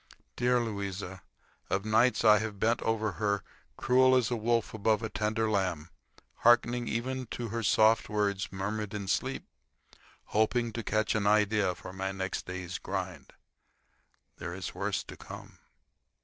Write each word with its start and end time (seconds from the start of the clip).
Dear 0.35 0.59
Louisa! 0.59 1.21
Of 1.69 1.85
nights 1.85 2.25
I 2.25 2.39
have 2.39 2.59
bent 2.59 2.81
over 2.81 3.11
her 3.21 3.43
cruel 3.77 4.15
as 4.15 4.31
a 4.31 4.35
wolf 4.35 4.73
above 4.73 5.03
a 5.03 5.09
tender 5.09 5.47
lamb, 5.47 5.91
hearkening 6.37 6.87
even 6.87 7.27
to 7.27 7.49
her 7.49 7.61
soft 7.61 8.09
words 8.09 8.51
murmured 8.51 8.95
in 8.95 9.07
sleep, 9.07 9.45
hoping 10.33 10.73
to 10.73 10.81
catch 10.81 11.13
an 11.13 11.27
idea 11.27 11.75
for 11.75 11.93
my 11.93 12.11
next 12.11 12.47
day's 12.47 12.79
grind. 12.79 13.33
There 14.37 14.55
is 14.55 14.73
worse 14.73 15.03
to 15.03 15.15
come. 15.15 15.59